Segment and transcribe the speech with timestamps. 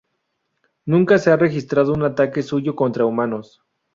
[0.83, 3.61] Nunca se ha registrado un ataque suyo contra humanos.